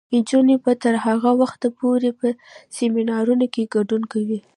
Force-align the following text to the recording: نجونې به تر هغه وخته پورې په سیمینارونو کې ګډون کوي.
نجونې 0.15 0.55
به 0.63 0.71
تر 0.83 0.95
هغه 1.05 1.31
وخته 1.41 1.67
پورې 1.79 2.09
په 2.19 2.27
سیمینارونو 2.77 3.45
کې 3.53 3.71
ګډون 3.75 4.03
کوي. 4.13 4.39